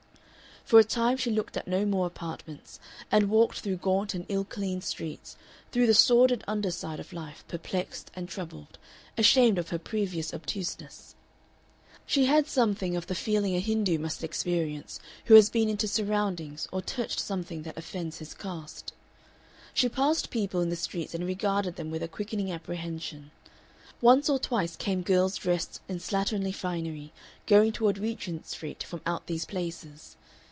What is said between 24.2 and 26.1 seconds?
or twice came girls dressed in